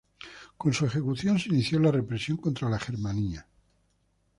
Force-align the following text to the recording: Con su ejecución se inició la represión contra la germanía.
Con 0.61 0.73
su 0.73 0.87
ejecución 0.87 1.37
se 1.37 1.49
inició 1.49 1.77
la 1.77 1.91
represión 1.91 2.37
contra 2.37 2.67
la 2.69 2.79
germanía. 2.79 3.45